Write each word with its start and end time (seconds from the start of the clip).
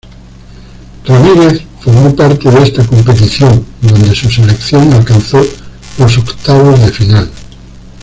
Ramírez 1.05 1.61
formó 1.81 2.11
parte 2.15 2.49
de 2.49 2.63
esta 2.63 2.83
competición, 2.83 3.63
donde 3.83 4.15
su 4.15 4.31
selección 4.31 4.91
alcanzó 4.93 5.39
los 5.99 6.17
octavos 6.17 6.79
de 6.79 6.91
final. 6.91 7.31